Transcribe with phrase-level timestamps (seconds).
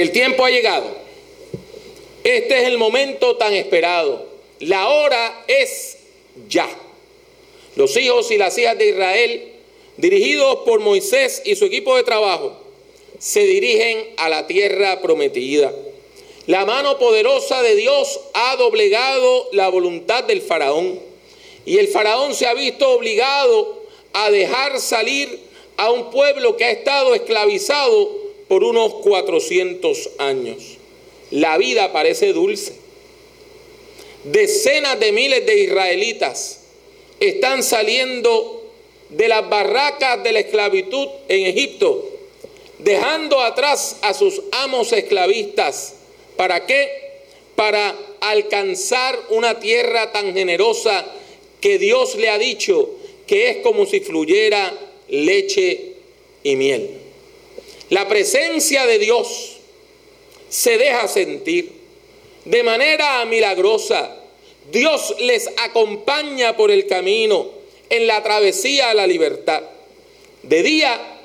[0.00, 0.96] El tiempo ha llegado.
[2.24, 4.24] Este es el momento tan esperado.
[4.58, 5.98] La hora es
[6.48, 6.66] ya.
[7.76, 9.52] Los hijos y las hijas de Israel,
[9.98, 12.56] dirigidos por Moisés y su equipo de trabajo,
[13.18, 15.70] se dirigen a la tierra prometida.
[16.46, 20.98] La mano poderosa de Dios ha doblegado la voluntad del faraón
[21.66, 23.82] y el faraón se ha visto obligado
[24.14, 25.40] a dejar salir
[25.76, 28.19] a un pueblo que ha estado esclavizado
[28.50, 30.76] por unos 400 años.
[31.30, 32.72] La vida parece dulce.
[34.24, 36.58] Decenas de miles de israelitas
[37.20, 38.72] están saliendo
[39.08, 42.10] de las barracas de la esclavitud en Egipto,
[42.80, 45.94] dejando atrás a sus amos esclavistas.
[46.36, 46.88] ¿Para qué?
[47.54, 51.06] Para alcanzar una tierra tan generosa
[51.60, 52.90] que Dios le ha dicho
[53.28, 54.76] que es como si fluyera
[55.08, 55.92] leche
[56.42, 56.99] y miel.
[57.90, 59.56] La presencia de Dios
[60.48, 61.72] se deja sentir
[62.44, 64.16] de manera milagrosa.
[64.70, 67.48] Dios les acompaña por el camino
[67.88, 69.62] en la travesía a la libertad.
[70.44, 71.18] De día,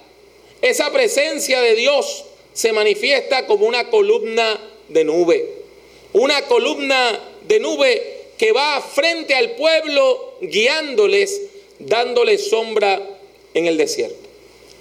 [0.61, 5.47] esa presencia de Dios se manifiesta como una columna de nube.
[6.13, 11.41] Una columna de nube que va frente al pueblo guiándoles,
[11.77, 12.99] dándoles sombra
[13.53, 14.27] en el desierto.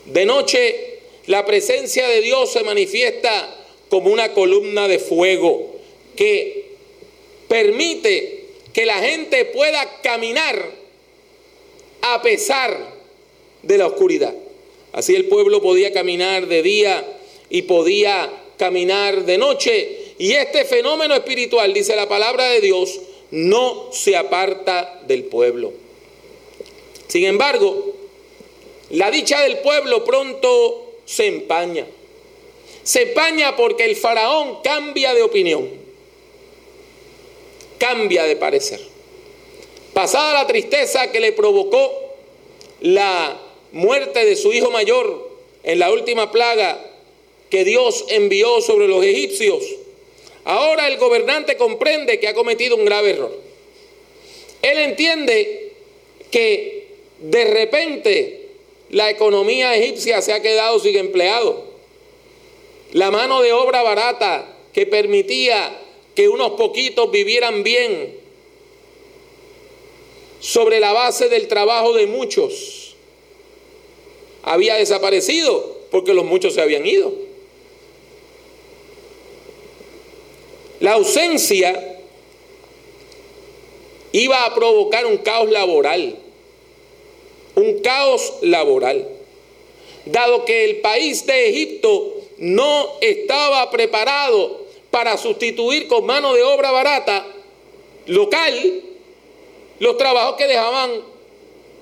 [0.07, 0.94] De noche
[1.27, 3.57] la presencia de Dios se manifiesta
[3.89, 5.77] como una columna de fuego
[6.17, 6.75] que
[7.49, 10.71] permite que la gente pueda caminar
[12.03, 12.95] a pesar
[13.63, 14.35] de la oscuridad.
[14.93, 17.05] Así el pueblo podía caminar de día
[17.49, 19.99] y podía caminar de noche.
[20.19, 23.01] Y este fenómeno espiritual, dice la palabra de Dios,
[23.31, 25.73] no se aparta del pueblo.
[27.09, 27.95] Sin embargo,
[28.91, 31.87] la dicha del pueblo pronto se empaña.
[32.83, 35.71] Se empaña porque el faraón cambia de opinión,
[37.79, 38.81] cambia de parecer.
[39.95, 41.93] Pasada la tristeza que le provocó
[42.81, 43.41] la
[43.73, 45.31] muerte de su hijo mayor
[45.63, 46.79] en la última plaga
[47.49, 49.65] que Dios envió sobre los egipcios,
[50.45, 53.35] ahora el gobernante comprende que ha cometido un grave error.
[54.61, 55.73] Él entiende
[56.31, 56.89] que
[57.21, 58.44] de repente
[58.95, 61.65] la economía egipcia se ha quedado sin empleado.
[62.93, 65.77] La mano de obra barata que permitía
[66.15, 68.17] que unos poquitos vivieran bien
[70.39, 72.95] sobre la base del trabajo de muchos
[74.45, 77.13] había desaparecido porque los muchos se habían ido.
[80.79, 81.99] La ausencia
[84.13, 86.24] iba a provocar un caos laboral
[87.57, 89.09] un caos laboral,
[90.07, 96.71] dado que el país de Egipto no estaba preparado para sustituir con mano de obra
[96.71, 97.27] barata
[98.07, 98.83] local
[99.79, 100.91] los trabajos que dejaban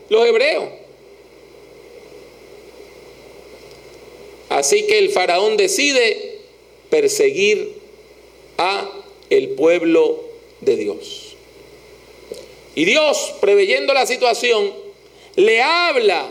[0.09, 0.65] los hebreos.
[4.49, 6.39] Así que el faraón decide
[6.91, 7.75] perseguir
[8.59, 8.91] a
[9.31, 10.21] el pueblo
[10.61, 11.37] de Dios.
[12.75, 14.73] Y Dios, preveyendo la situación,
[15.37, 16.31] le habla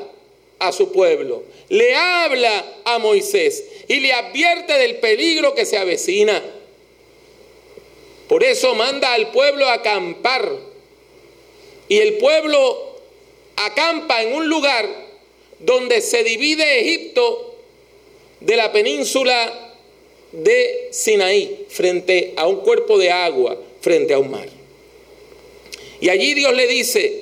[0.60, 6.42] a su pueblo, le habla a Moisés y le advierte del peligro que se avecina.
[8.28, 10.50] Por eso manda al pueblo a acampar.
[11.90, 13.00] Y el pueblo
[13.58, 14.88] acampa en un lugar
[15.60, 17.56] donde se divide Egipto
[18.40, 19.76] de la península
[20.32, 24.48] de Sinaí, frente a un cuerpo de agua, frente a un mar.
[26.00, 27.21] Y allí Dios le dice,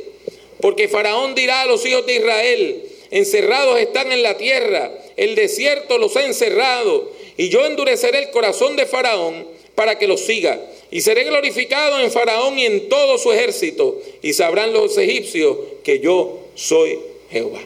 [0.62, 5.97] porque Faraón dirá a los hijos de Israel, encerrados están en la tierra, el desierto
[5.97, 10.59] los ha encerrado, y yo endureceré el corazón de Faraón para que los siga.
[10.92, 16.00] Y seré glorificado en Faraón y en todo su ejército, y sabrán los egipcios que
[16.00, 17.00] yo soy
[17.32, 17.61] Jehová.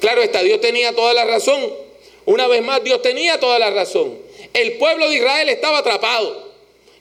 [0.00, 1.72] Claro está, Dios tenía toda la razón.
[2.24, 4.18] Una vez más, Dios tenía toda la razón.
[4.54, 6.52] El pueblo de Israel estaba atrapado.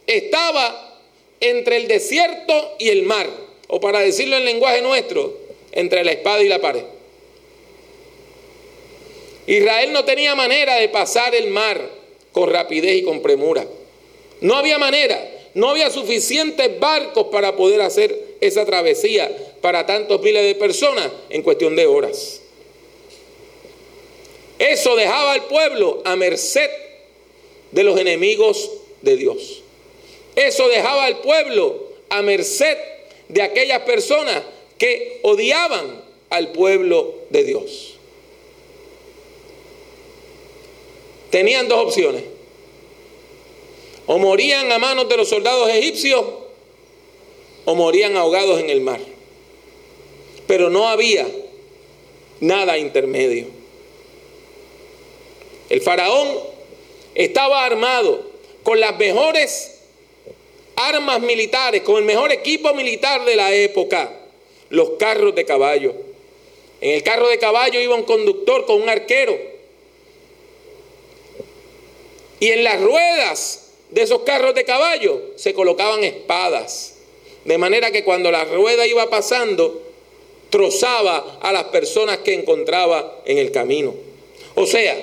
[0.07, 0.99] Estaba
[1.39, 3.42] entre el desierto y el mar
[3.75, 5.35] o para decirlo en lenguaje nuestro,
[5.71, 6.83] entre la espada y la pared.
[9.47, 11.81] Israel no tenía manera de pasar el mar
[12.31, 13.65] con rapidez y con premura.
[14.41, 20.43] No había manera, no había suficientes barcos para poder hacer esa travesía para tantos miles
[20.43, 22.41] de personas en cuestión de horas.
[24.59, 26.69] Eso dejaba al pueblo a merced
[27.71, 28.69] de los enemigos
[29.01, 29.63] de Dios.
[30.35, 32.92] Eso dejaba al pueblo a merced
[33.29, 34.43] de aquellas personas
[34.77, 37.93] que odiaban al pueblo de Dios.
[41.33, 42.23] tenían dos opciones.
[44.05, 46.23] O morían a manos de los soldados egipcios
[47.65, 48.99] o morían ahogados en el mar.
[50.45, 51.27] Pero no había
[52.39, 53.47] nada intermedio.
[55.71, 56.37] El faraón
[57.15, 58.29] estaba armado
[58.61, 59.72] con las mejores
[60.75, 64.11] armas militares, con el mejor equipo militar de la época,
[64.69, 65.93] los carros de caballo.
[66.81, 69.37] En el carro de caballo iba un conductor con un arquero.
[72.39, 76.95] Y en las ruedas de esos carros de caballo se colocaban espadas.
[77.45, 79.81] De manera que cuando la rueda iba pasando,
[80.49, 83.93] trozaba a las personas que encontraba en el camino.
[84.55, 84.95] O sea,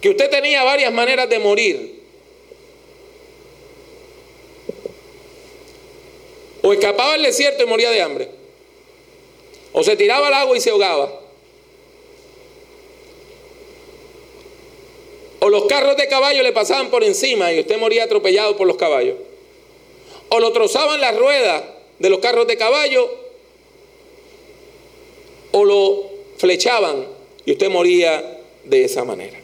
[0.00, 1.95] que usted tenía varias maneras de morir.
[6.66, 8.28] O escapaba al desierto y moría de hambre.
[9.72, 11.20] O se tiraba al agua y se ahogaba.
[15.38, 18.76] O los carros de caballo le pasaban por encima y usted moría atropellado por los
[18.76, 19.14] caballos.
[20.28, 21.62] O lo trozaban las ruedas
[22.00, 23.14] de los carros de caballo.
[25.52, 27.06] O lo flechaban
[27.44, 29.38] y usted moría de esa manera.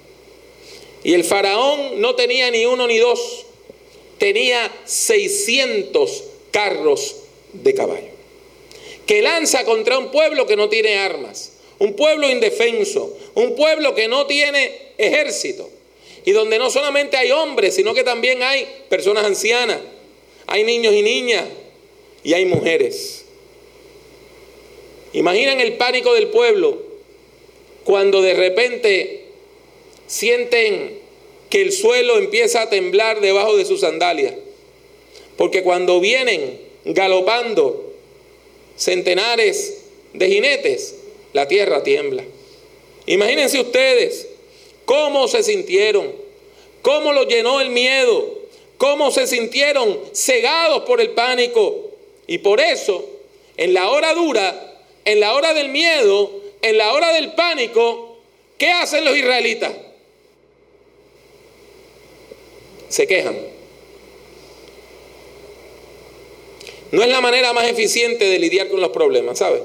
[1.04, 3.46] Y el faraón no tenía ni uno ni dos,
[4.19, 7.16] tenía 600 carros
[7.52, 8.12] de caballo,
[9.04, 14.06] que lanza contra un pueblo que no tiene armas, un pueblo indefenso, un pueblo que
[14.06, 15.69] no tiene ejército,
[16.25, 19.81] y donde no solamente hay hombres, sino que también hay personas ancianas,
[20.46, 21.44] hay niños y niñas,
[22.22, 23.25] y hay mujeres.
[25.12, 26.81] Imaginen el pánico del pueblo
[27.84, 29.26] cuando de repente
[30.06, 31.00] sienten
[31.50, 34.34] que el suelo empieza a temblar debajo de sus sandalias.
[35.37, 37.93] Porque cuando vienen galopando
[38.76, 40.96] centenares de jinetes,
[41.32, 42.25] la tierra tiembla.
[43.06, 44.29] Imagínense ustedes
[44.84, 46.12] cómo se sintieron,
[46.82, 48.38] cómo los llenó el miedo,
[48.79, 51.90] cómo se sintieron cegados por el pánico.
[52.26, 53.05] Y por eso,
[53.56, 56.31] en la hora dura, en la hora del miedo,
[56.62, 58.17] en la hora del pánico,
[58.58, 59.73] ¿qué hacen los israelitas?
[62.93, 63.51] se quejan.
[66.92, 69.62] No es la manera más eficiente de lidiar con los problemas, ¿sabe?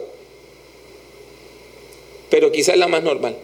[2.29, 3.35] Pero quizás es la más normal.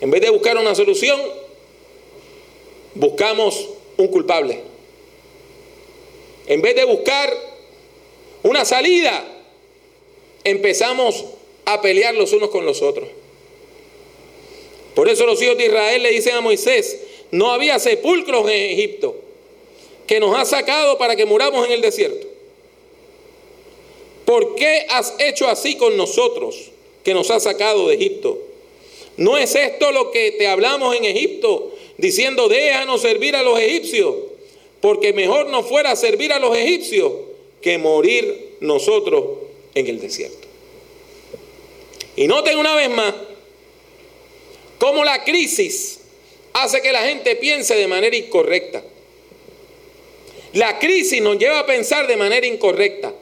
[0.00, 1.20] En vez de buscar una solución,
[2.94, 3.68] buscamos
[3.98, 4.60] un culpable.
[6.46, 7.30] En vez de buscar
[8.42, 9.24] una salida,
[10.44, 11.26] empezamos
[11.66, 13.08] a pelear los unos con los otros.
[14.94, 17.00] Por eso los hijos de Israel le dicen a Moisés,
[17.30, 19.14] no había sepulcros en Egipto
[20.06, 22.26] que nos ha sacado para que muramos en el desierto.
[24.24, 26.70] ¿Por qué has hecho así con nosotros
[27.04, 28.38] que nos has sacado de Egipto?
[29.16, 34.14] ¿No es esto lo que te hablamos en Egipto diciendo déjanos servir a los egipcios?
[34.80, 37.12] Porque mejor nos fuera servir a los egipcios
[37.60, 39.24] que morir nosotros
[39.74, 40.48] en el desierto.
[42.16, 43.14] Y noten una vez más
[44.78, 46.00] cómo la crisis
[46.52, 48.82] hace que la gente piense de manera incorrecta.
[50.54, 53.12] La crisis nos lleva a pensar de manera incorrecta.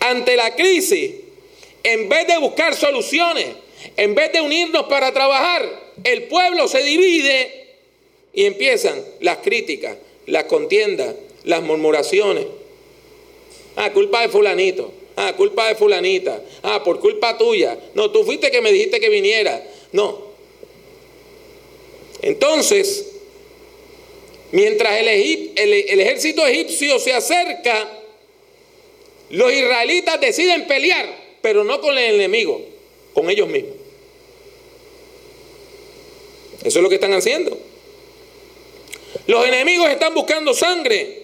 [0.00, 1.12] Ante la crisis,
[1.82, 3.46] en vez de buscar soluciones,
[3.96, 5.68] en vez de unirnos para trabajar,
[6.04, 7.68] el pueblo se divide
[8.32, 11.14] y empiezan las críticas, las contiendas,
[11.44, 12.46] las murmuraciones.
[13.76, 14.92] Ah, culpa de fulanito.
[15.16, 16.42] Ah, culpa de fulanita.
[16.62, 17.78] Ah, por culpa tuya.
[17.94, 19.62] No, tú fuiste que me dijiste que viniera.
[19.92, 20.30] No,
[22.22, 23.09] entonces,
[24.52, 27.88] mientras el, ejército egipcio se acerca,
[29.30, 31.06] los israelitas deciden pelear,
[31.40, 32.60] pero no con el enemigo,
[33.14, 33.74] con ellos mismos.
[36.64, 37.56] Eso es lo que están haciendo.
[39.26, 41.20] Los enemigos están buscando sangre.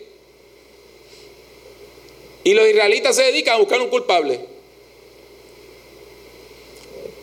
[2.45, 4.39] Y los israelitas se dedican a buscar un culpable.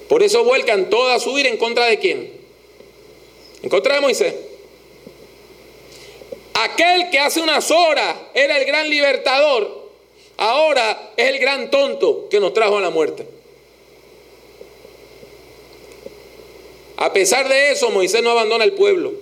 [0.10, 2.31] Por eso vuelcan toda su ira en contra de quién?
[3.63, 4.36] En contra de Moisés.
[6.53, 9.89] Aquel que hace unas horas era el gran libertador,
[10.38, 13.25] ahora es el gran tonto que nos trajo a la muerte.
[16.98, 19.13] A pesar de eso, Moisés no abandona el pueblo.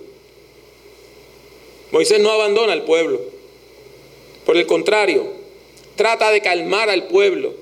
[1.90, 3.20] Moisés no abandona al pueblo.
[4.46, 5.26] Por el contrario,
[5.96, 7.54] trata de calmar al pueblo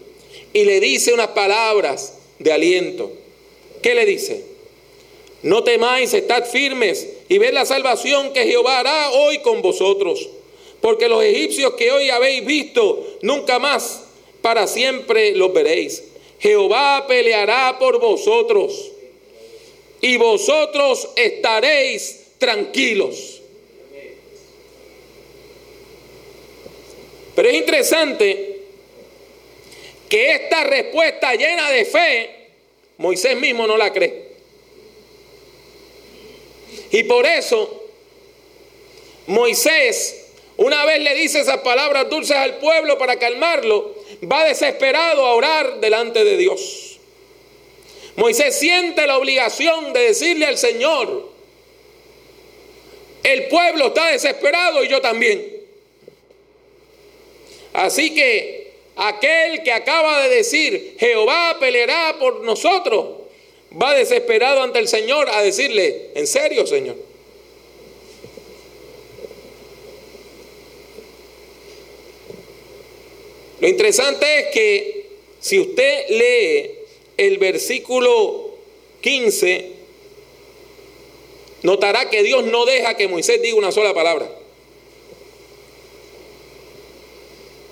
[0.52, 3.12] y le dice unas palabras de aliento.
[3.82, 4.49] ¿Qué le dice?
[5.42, 10.28] No temáis, estad firmes y ved la salvación que Jehová hará hoy con vosotros.
[10.80, 14.04] Porque los egipcios que hoy habéis visto, nunca más
[14.42, 16.04] para siempre los veréis.
[16.38, 18.92] Jehová peleará por vosotros.
[20.02, 23.42] y vosotros estaréis tranquilos.
[27.34, 28.62] Pero es interesante
[30.08, 32.30] que esta respuesta llena de fe,
[32.96, 34.29] Moisés mismo no la cree.
[36.90, 37.80] Y por eso
[39.26, 43.94] Moisés, una vez le dice esas palabras dulces al pueblo para calmarlo,
[44.30, 46.98] va desesperado a orar delante de Dios.
[48.16, 51.30] Moisés siente la obligación de decirle al Señor,
[53.22, 55.60] el pueblo está desesperado y yo también.
[57.72, 63.19] Así que aquel que acaba de decir, Jehová peleará por nosotros,
[63.70, 66.96] va desesperado ante el Señor a decirle, ¿en serio, Señor?
[73.60, 75.06] Lo interesante es que
[75.38, 76.70] si usted lee
[77.18, 78.54] el versículo
[79.02, 79.72] 15,
[81.62, 84.30] notará que Dios no deja que Moisés diga una sola palabra.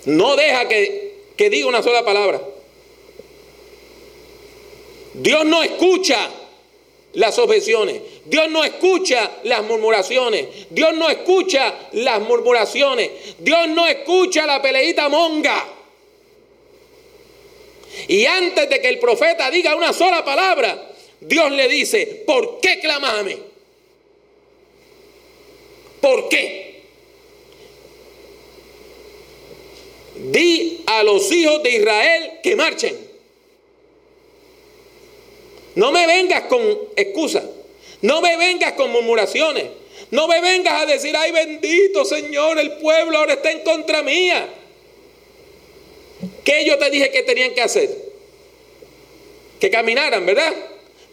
[0.05, 2.41] No deja que, que diga una sola palabra.
[5.21, 6.29] Dios no escucha
[7.13, 8.01] las objeciones.
[8.25, 10.47] Dios no escucha las murmuraciones.
[10.69, 13.09] Dios no escucha las murmuraciones.
[13.39, 15.65] Dios no escucha la peleita monga.
[18.07, 22.79] Y antes de que el profeta diga una sola palabra, Dios le dice, ¿por qué
[22.79, 23.37] clamas a mí?
[25.99, 26.83] ¿Por qué?
[30.15, 33.08] Di a los hijos de Israel que marchen.
[35.79, 36.61] No me vengas con
[36.97, 37.45] excusas.
[38.01, 39.63] No me vengas con murmuraciones.
[40.11, 44.45] No me vengas a decir, ay bendito Señor, el pueblo ahora está en contra mía.
[46.43, 47.89] ¿Qué yo te dije que tenían que hacer?
[49.57, 50.53] Que caminaran, ¿verdad?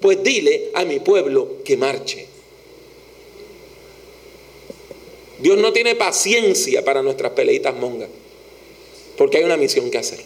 [0.01, 2.27] Pues dile a mi pueblo que marche.
[5.39, 8.09] Dios no tiene paciencia para nuestras peleitas mongas,
[9.17, 10.19] porque hay una misión que hacer.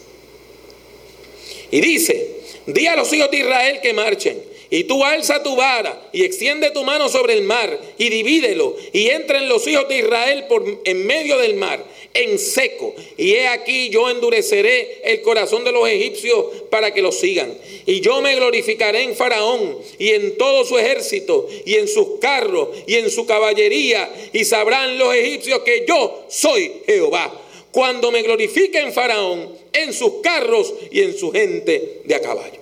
[1.69, 2.30] Y dice,
[2.65, 4.51] Di a los hijos de Israel que marchen.
[4.73, 9.09] Y tú alza tu vara y extiende tu mano sobre el mar y divídelo y
[9.09, 12.95] entren los hijos de Israel por en medio del mar en seco.
[13.17, 17.53] Y he aquí yo endureceré el corazón de los egipcios para que los sigan.
[17.85, 22.69] Y yo me glorificaré en Faraón y en todo su ejército y en sus carros
[22.87, 27.40] y en su caballería y sabrán los egipcios que yo soy Jehová
[27.71, 32.59] cuando me glorifique en Faraón, en sus carros y en su gente de a caballo.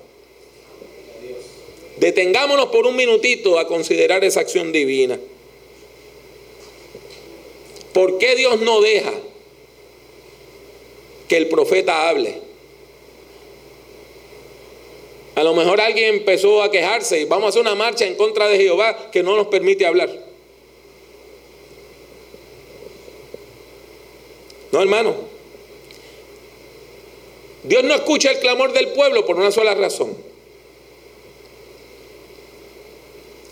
[1.98, 5.20] Detengámonos por un minutito a considerar esa acción divina.
[7.94, 9.14] ¿Por qué Dios no deja
[11.28, 12.36] que el profeta hable?
[15.36, 18.48] A lo mejor alguien empezó a quejarse y vamos a hacer una marcha en contra
[18.48, 20.29] de Jehová que no nos permite hablar.
[24.72, 25.16] No, hermano.
[27.64, 30.16] Dios no escucha el clamor del pueblo por una sola razón.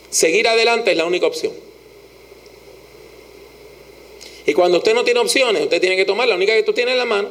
[0.09, 1.53] Seguir adelante es la única opción.
[4.45, 6.93] Y cuando usted no tiene opciones, usted tiene que tomar la única que tú tienes
[6.93, 7.29] en la mano.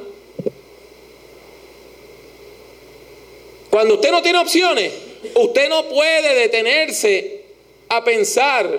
[3.70, 4.92] Cuando usted no tiene opciones,
[5.34, 7.42] usted no puede detenerse
[7.88, 8.78] a pensar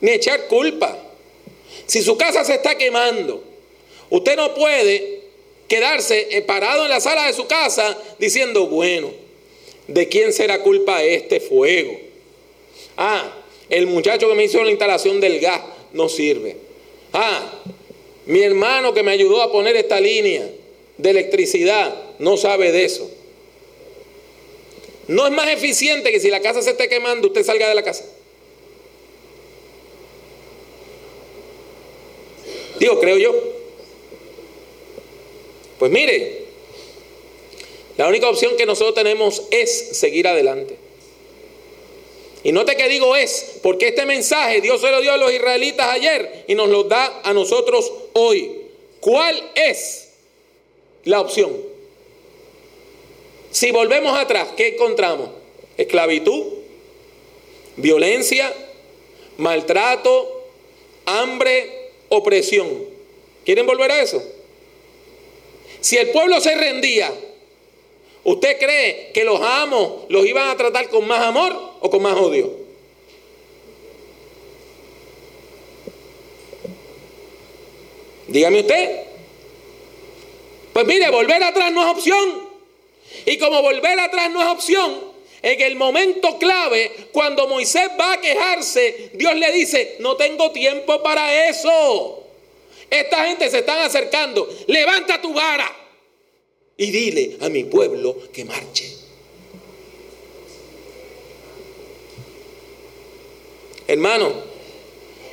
[0.00, 0.98] ni echar culpa.
[1.86, 3.51] Si su casa se está quemando,
[4.12, 5.20] usted no puede
[5.68, 9.10] quedarse eh, parado en la sala de su casa diciendo, bueno,
[9.88, 11.98] ¿de quién será culpa este fuego?
[12.98, 13.32] Ah,
[13.70, 15.62] el muchacho que me hizo la instalación del gas
[15.94, 16.56] no sirve.
[17.14, 17.62] Ah,
[18.26, 20.46] mi hermano que me ayudó a poner esta línea
[20.98, 23.10] de electricidad no sabe de eso.
[25.08, 27.82] No es más eficiente que si la casa se esté quemando, usted salga de la
[27.82, 28.04] casa.
[32.78, 33.61] Digo, creo yo.
[35.82, 36.44] Pues mire,
[37.96, 40.76] la única opción que nosotros tenemos es seguir adelante.
[42.44, 45.88] Y note que digo es, porque este mensaje Dios se lo dio a los israelitas
[45.88, 48.60] ayer y nos lo da a nosotros hoy.
[49.00, 50.10] ¿Cuál es
[51.02, 51.52] la opción?
[53.50, 55.30] Si volvemos atrás, ¿qué encontramos?
[55.76, 56.44] Esclavitud,
[57.76, 58.54] violencia,
[59.36, 60.46] maltrato,
[61.06, 62.68] hambre, opresión.
[63.44, 64.22] ¿Quieren volver a eso?
[65.82, 67.12] Si el pueblo se rendía,
[68.22, 71.72] ¿usted cree que los amos los iban a tratar con más amor?
[71.84, 72.48] o con más odio?
[78.28, 79.00] Dígame usted.
[80.72, 82.48] Pues mire, volver atrás no es opción.
[83.26, 85.12] Y como volver atrás no es opción,
[85.42, 91.02] En el momento clave, cuando Moisés va a quejarse, Dios le dice, no tengo tiempo
[91.02, 92.22] para eso.
[92.92, 95.74] Esta gente se están acercando, levanta tu vara
[96.76, 98.84] y dile a mi pueblo que marche.
[103.88, 104.34] Hermano,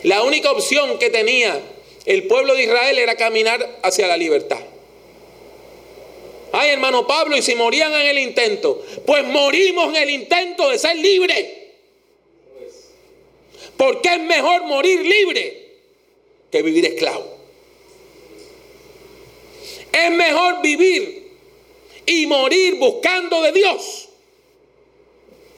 [0.04, 1.62] la única opción que tenía
[2.06, 4.62] el pueblo de Israel era caminar hacia la libertad.
[6.54, 10.80] Ay, hermano Pablo, y si morían en el intento, pues morimos en el intento de
[10.80, 11.46] ser libres.
[13.76, 15.74] Porque es mejor morir libre
[16.50, 17.39] que vivir esclavo.
[19.92, 21.32] Es mejor vivir
[22.06, 24.10] y morir buscando de Dios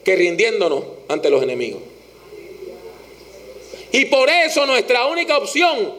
[0.04, 1.82] que rindiéndonos ante los enemigos.
[3.92, 5.96] Y por eso nuestra única opción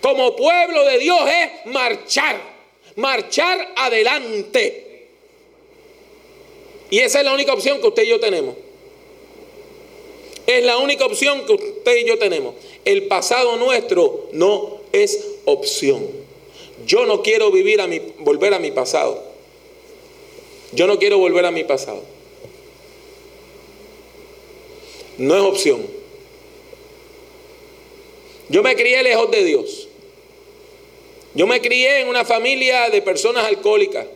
[0.00, 2.40] como pueblo de Dios es marchar,
[2.96, 5.08] marchar adelante.
[6.90, 8.56] Y esa es la única opción que usted y yo tenemos.
[10.46, 12.54] Es la única opción que usted y yo tenemos.
[12.84, 16.23] El pasado nuestro no es opción.
[16.86, 19.22] Yo no quiero vivir a mi, volver a mi pasado.
[20.72, 22.02] Yo no quiero volver a mi pasado.
[25.18, 25.86] No es opción.
[28.48, 29.88] Yo me crié lejos de Dios.
[31.34, 34.06] Yo me crié en una familia de personas alcohólicas.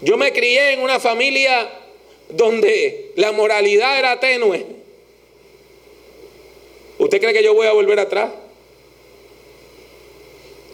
[0.00, 1.68] Yo me crié en una familia
[2.30, 4.64] donde la moralidad era tenue.
[6.98, 8.30] ¿Usted cree que yo voy a volver atrás?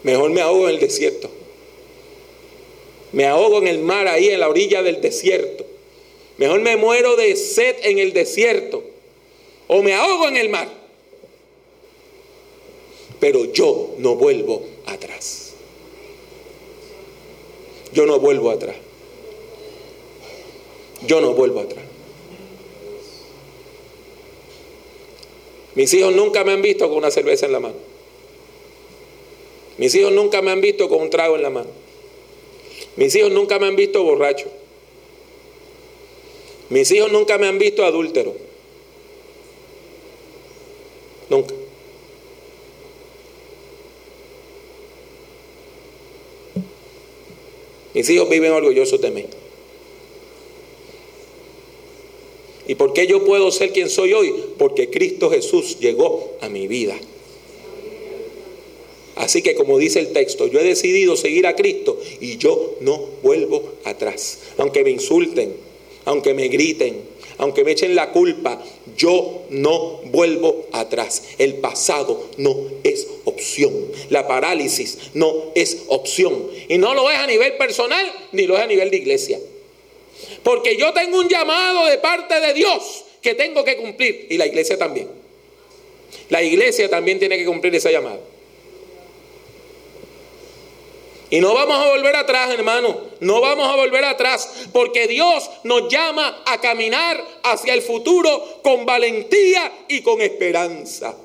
[0.05, 1.31] Mejor me ahogo en el desierto.
[3.11, 5.65] Me ahogo en el mar ahí en la orilla del desierto.
[6.37, 8.83] Mejor me muero de sed en el desierto.
[9.67, 10.69] O me ahogo en el mar.
[13.19, 15.53] Pero yo no vuelvo atrás.
[17.91, 18.75] Yo no vuelvo atrás.
[21.07, 21.83] Yo no vuelvo atrás.
[25.73, 27.84] Mis hijos nunca me han visto con una cerveza en la mano.
[29.77, 31.69] Mis hijos nunca me han visto con un trago en la mano.
[32.95, 34.47] Mis hijos nunca me han visto borracho.
[36.69, 38.35] Mis hijos nunca me han visto adúltero.
[41.29, 41.53] Nunca.
[47.93, 49.25] Mis hijos viven orgullosos de mí.
[52.67, 54.33] ¿Y por qué yo puedo ser quien soy hoy?
[54.57, 56.95] Porque Cristo Jesús llegó a mi vida.
[59.15, 62.97] Así que como dice el texto, yo he decidido seguir a Cristo y yo no
[63.23, 64.39] vuelvo atrás.
[64.57, 65.55] Aunque me insulten,
[66.03, 67.01] aunque me griten,
[67.37, 68.61] aunque me echen la culpa,
[68.97, 71.23] yo no vuelvo atrás.
[71.37, 73.73] El pasado no es opción.
[74.09, 76.49] La parálisis no es opción.
[76.67, 79.39] Y no lo es a nivel personal ni lo es a nivel de iglesia.
[80.43, 84.45] Porque yo tengo un llamado de parte de Dios que tengo que cumplir y la
[84.45, 85.07] iglesia también.
[86.29, 88.19] La iglesia también tiene que cumplir esa llamada.
[91.29, 92.97] Y no vamos a volver atrás, hermano.
[93.19, 98.85] No vamos a volver atrás porque Dios nos llama a caminar hacia el futuro con
[98.85, 101.15] valentía y con esperanza.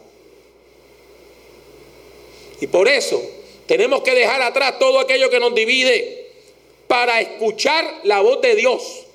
[2.61, 3.23] Y por eso
[3.67, 6.29] tenemos que dejar atrás todo aquello que nos divide
[6.87, 9.07] para escuchar la voz de Dios.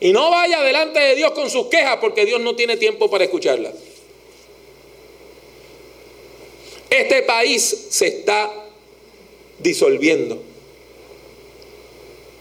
[0.00, 3.24] Y no vaya delante de Dios con sus quejas porque Dios no tiene tiempo para
[3.24, 3.74] escucharlas.
[6.88, 8.67] Este país se está
[9.58, 10.38] disolviendo.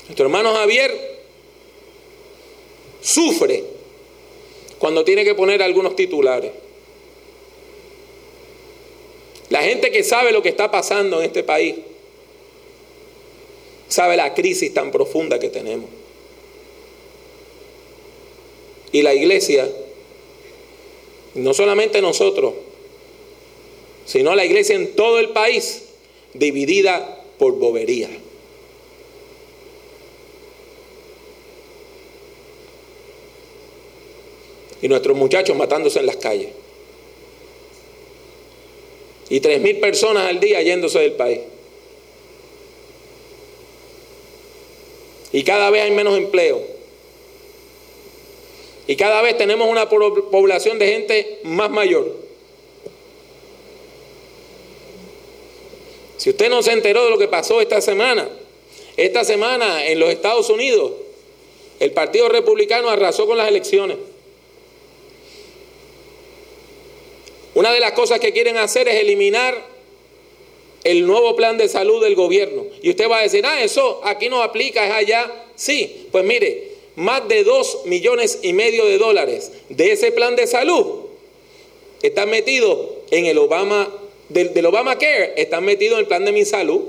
[0.06, 1.18] Nuestro hermano Javier
[3.02, 3.64] sufre
[4.80, 6.52] cuando tiene que poner algunos titulares.
[9.50, 11.76] La gente que sabe lo que está pasando en este país
[13.88, 15.90] sabe la crisis tan profunda que tenemos.
[18.92, 19.70] Y la iglesia,
[21.36, 22.54] no solamente nosotros,
[24.06, 25.87] sino la iglesia en todo el país,
[26.38, 28.10] dividida por bobería.
[34.82, 36.50] Y nuestros muchachos matándose en las calles.
[39.30, 41.40] Y tres mil personas al día yéndose del país.
[45.32, 46.62] Y cada vez hay menos empleo.
[48.88, 52.27] Y cada vez tenemos una población de gente más mayor.
[56.18, 58.28] Si usted no se enteró de lo que pasó esta semana,
[58.96, 60.92] esta semana en los Estados Unidos,
[61.80, 63.98] el Partido Republicano arrasó con las elecciones.
[67.54, 69.56] Una de las cosas que quieren hacer es eliminar
[70.84, 72.66] el nuevo plan de salud del gobierno.
[72.82, 75.46] Y usted va a decir, ah, eso aquí no aplica, es allá.
[75.56, 80.48] Sí, pues mire, más de 2 millones y medio de dólares de ese plan de
[80.48, 81.06] salud
[82.02, 82.78] están metidos
[83.12, 83.92] en el Obama,
[84.30, 86.82] del, Obamacare, están metidos en el plan de mi salud.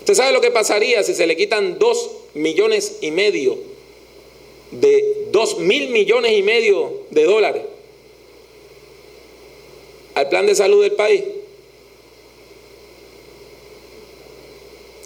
[0.00, 3.58] ¿Usted sabe lo que pasaría si se le quitan 2 millones y medio
[4.70, 7.62] de 2 mil millones y medio de dólares
[10.14, 11.22] al plan de salud del país?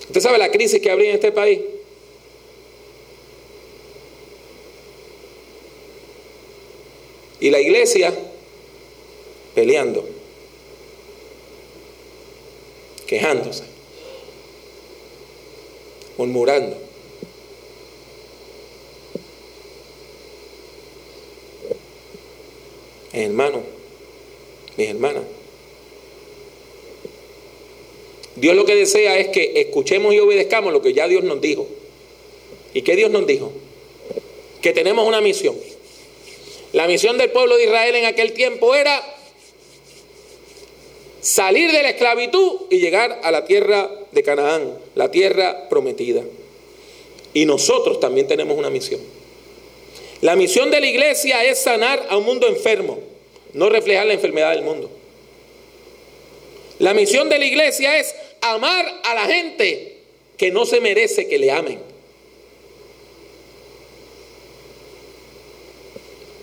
[0.07, 1.61] ¿Usted sabe la crisis que habría en este país?
[7.41, 8.15] Y la iglesia
[9.55, 10.09] peleando,
[13.07, 13.65] quejándose,
[16.17, 16.77] murmurando.
[23.13, 23.61] Mis hermanos,
[24.77, 25.23] mis hermanas.
[28.37, 31.69] Dios lo que desea es que escuchemos y obedezcamos lo que ya Dios nos dijo.
[32.73, 33.53] ¿Y qué Dios nos dijo?
[34.63, 35.55] Que tenemos una misión.
[36.73, 39.03] La misión del pueblo de Israel en aquel tiempo era
[41.23, 46.23] salir de la esclavitud y llegar a la tierra de Canaán, la tierra prometida.
[47.33, 49.01] Y nosotros también tenemos una misión.
[50.21, 52.99] La misión de la iglesia es sanar a un mundo enfermo,
[53.55, 54.91] no reflejar la enfermedad del mundo.
[56.79, 59.99] La misión de la iglesia es amar a la gente
[60.37, 61.79] que no se merece que le amen.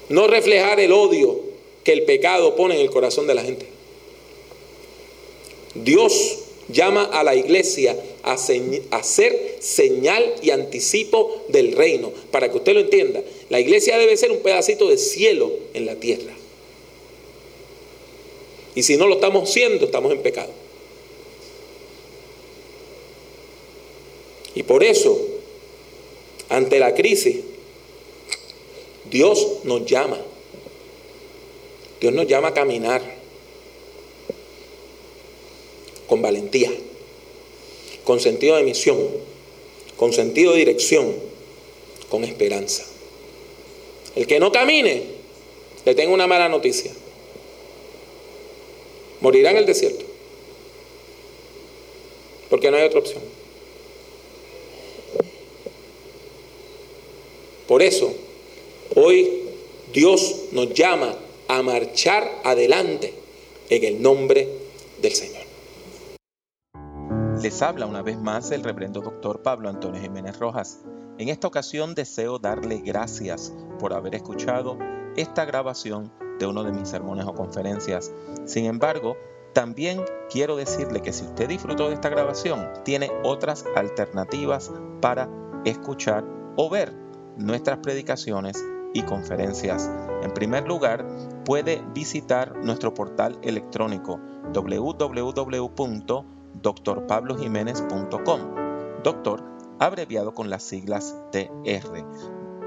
[0.08, 1.42] No reflejar el odio
[1.84, 3.79] que el pecado pone en el corazón de la gente.
[5.76, 12.12] Dios llama a la iglesia a, ser señal y anticipo del reino.
[12.32, 15.96] Para que usted lo entienda, la iglesia debe ser un pedacito de cielo en la
[15.96, 16.34] tierra.
[18.76, 20.52] Y si no lo estamos siendo, estamos en pecado.
[24.56, 25.20] Y por eso,
[26.50, 27.38] ante la crisis,
[29.10, 30.20] Dios nos llama.
[32.00, 33.19] Dios nos llama a caminar
[36.10, 36.72] con valentía,
[38.04, 38.98] con sentido de misión,
[39.96, 41.14] con sentido de dirección,
[42.10, 42.86] con esperanza.
[44.16, 45.04] El que no camine,
[45.86, 46.92] le tengo una mala noticia.
[49.22, 50.04] Morirá en el desierto.
[52.50, 53.22] Porque no hay otra opción.
[57.68, 58.14] Por eso,
[58.96, 59.44] Hoy
[59.94, 61.16] Dios nos llama
[61.48, 63.14] a marchar adelante
[63.70, 64.48] en el nombre
[65.02, 65.39] del Señor.
[67.42, 70.82] Les habla una vez más el reverendo doctor Pablo Antonio Jiménez Rojas.
[71.18, 74.78] En esta ocasión deseo darle gracias por haber escuchado
[75.16, 78.12] esta grabación de uno de mis sermones o conferencias.
[78.44, 79.16] Sin embargo,
[79.54, 85.30] también quiero decirle que si usted disfrutó de esta grabación, tiene otras alternativas para
[85.64, 86.26] escuchar
[86.58, 86.94] o ver
[87.38, 88.62] nuestras predicaciones
[88.94, 89.90] y conferencias.
[90.24, 91.08] En primer lugar,
[91.46, 94.20] puede visitar nuestro portal electrónico
[96.62, 98.40] www.drpablojiménez.com.
[99.04, 99.44] Doctor,
[99.80, 102.06] abreviado con las siglas TR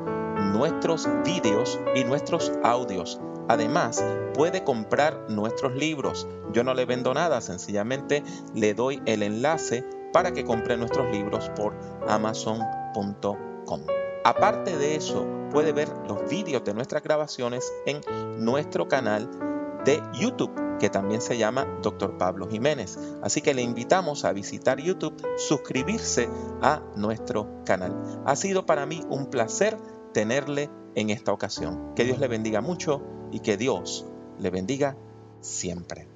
[0.52, 6.26] nuestros vídeos y nuestros audios Además, puede comprar nuestros libros.
[6.52, 8.22] Yo no le vendo nada, sencillamente
[8.54, 11.74] le doy el enlace para que compre nuestros libros por
[12.08, 13.80] amazon.com.
[14.24, 18.00] Aparte de eso, puede ver los vídeos de nuestras grabaciones en
[18.44, 19.28] nuestro canal
[19.84, 22.18] de YouTube, que también se llama Dr.
[22.18, 22.98] Pablo Jiménez.
[23.22, 26.28] Así que le invitamos a visitar YouTube, suscribirse
[26.62, 28.22] a nuestro canal.
[28.26, 29.76] Ha sido para mí un placer
[30.12, 31.94] tenerle en esta ocasión.
[31.94, 34.06] Que Dios le bendiga mucho y que Dios
[34.38, 34.96] le bendiga
[35.40, 36.15] siempre.